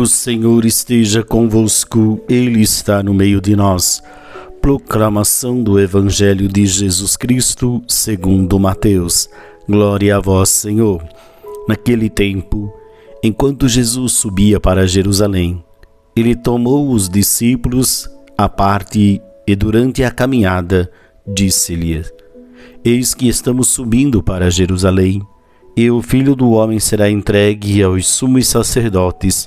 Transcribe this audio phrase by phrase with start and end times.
[0.00, 4.02] O Senhor esteja convosco, Ele está no meio de nós.
[4.58, 9.28] Proclamação do Evangelho de Jesus Cristo, segundo Mateus.
[9.68, 11.06] Glória a vós, Senhor.
[11.68, 12.72] Naquele tempo,
[13.22, 15.62] enquanto Jesus subia para Jerusalém,
[16.16, 18.08] ele tomou os discípulos
[18.38, 20.90] à parte e durante a caminhada
[21.26, 22.10] disse-lhes:
[22.82, 25.20] Eis que estamos subindo para Jerusalém,
[25.76, 29.46] e o filho do homem será entregue aos sumos sacerdotes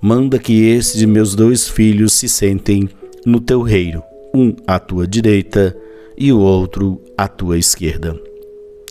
[0.00, 2.88] manda que esses meus dois filhos se sentem
[3.26, 4.02] no teu reino,
[4.34, 5.76] um à tua direita
[6.16, 8.18] e o outro à tua esquerda.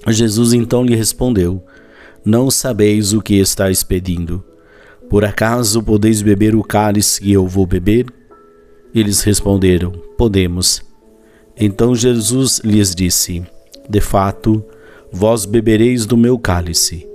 [0.08, 1.64] Jesus então lhe respondeu:
[2.24, 4.44] Não sabeis o que estáis pedindo.
[5.10, 8.06] Por acaso podeis beber o cálice que eu vou beber?
[8.94, 10.82] Eles responderam: Podemos.
[11.58, 13.44] Então Jesus lhes disse:
[13.90, 14.64] De fato,
[15.12, 17.09] vós bebereis do meu cálice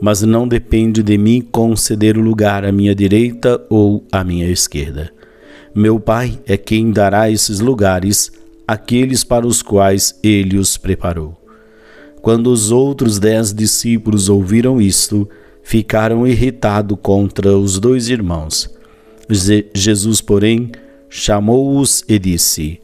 [0.00, 5.12] mas não depende de mim conceder o lugar à minha direita ou à minha esquerda.
[5.74, 8.32] Meu Pai é quem dará esses lugares
[8.66, 11.36] àqueles para os quais ele os preparou.
[12.22, 15.28] Quando os outros dez discípulos ouviram isto,
[15.62, 18.68] ficaram irritados contra os dois irmãos.
[19.74, 20.72] Jesus, porém,
[21.08, 22.80] chamou-os e disse: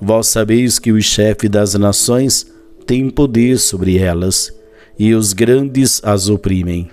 [0.00, 2.46] Vós sabeis que o chefe das nações
[2.86, 4.52] tem poder sobre elas
[4.98, 6.88] e os grandes as oprimem.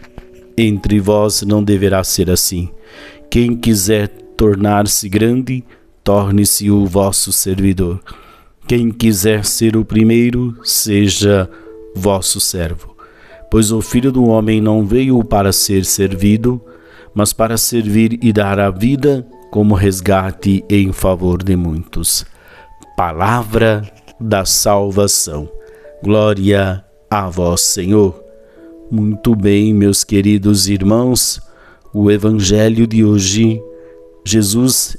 [0.57, 2.69] Entre vós não deverá ser assim.
[3.29, 5.63] Quem quiser tornar-se grande,
[6.03, 8.01] torne-se o vosso servidor.
[8.67, 11.49] Quem quiser ser o primeiro, seja
[11.95, 12.95] vosso servo.
[13.49, 16.61] Pois o Filho do Homem não veio para ser servido,
[17.13, 22.25] mas para servir e dar a vida como resgate em favor de muitos.
[22.95, 23.81] Palavra
[24.19, 25.49] da salvação.
[26.03, 28.23] Glória a vós, Senhor.
[28.91, 31.41] Muito bem, meus queridos irmãos,
[31.93, 33.61] o Evangelho de hoje,
[34.25, 34.97] Jesus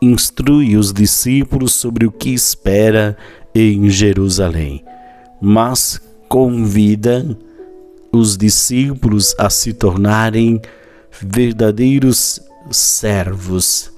[0.00, 3.16] instrui os discípulos sobre o que espera
[3.54, 4.84] em Jerusalém,
[5.40, 7.36] mas convida
[8.12, 10.60] os discípulos a se tornarem
[11.20, 13.92] verdadeiros servos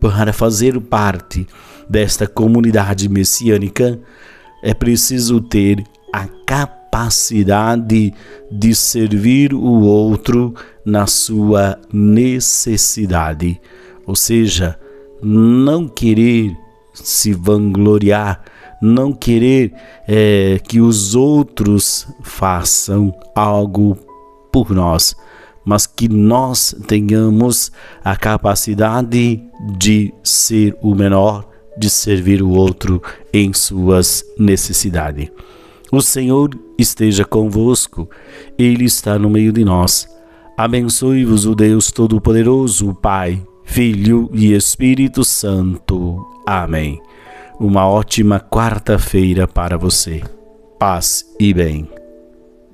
[0.00, 1.46] para fazer parte
[1.88, 3.98] desta comunidade messiânica
[4.62, 8.14] é preciso ter a capacidade
[8.50, 10.54] de servir o outro
[10.84, 13.60] na sua necessidade,
[14.06, 14.78] ou seja,
[15.22, 16.56] não querer
[16.94, 18.42] se vangloriar,
[18.80, 19.72] não querer
[20.06, 23.96] é, que os outros façam algo
[24.52, 25.14] por nós,
[25.64, 27.70] mas que nós tenhamos
[28.02, 29.42] a capacidade
[29.76, 31.46] de ser o menor,
[31.76, 33.02] de servir o outro
[33.32, 35.28] em suas necessidades.
[35.90, 38.08] O Senhor esteja convosco,
[38.58, 40.06] Ele está no meio de nós.
[40.56, 46.18] Abençoe-vos o Deus Todo-Poderoso, Pai, Filho e Espírito Santo.
[46.46, 47.00] Amém.
[47.58, 50.22] Uma ótima quarta-feira para você.
[50.78, 51.97] Paz e bem.